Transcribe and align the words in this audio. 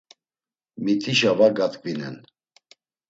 Mitişa 0.83 1.31
va 1.37 1.47
gatkvinen. 1.57 2.15